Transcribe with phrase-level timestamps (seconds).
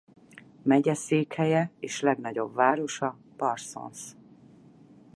[0.63, 4.01] Megyeszékhelye és legnagyobb városa Parsons.